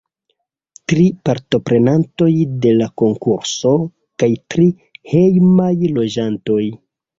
Tri 0.91 1.03
partoprenantoj 1.29 2.29
de 2.65 2.73
la 2.79 2.89
konkurso 3.03 3.75
kaj 4.25 4.31
tri 4.55 4.67
hejmaj 5.15 5.71
loĝantoj. 6.01 6.61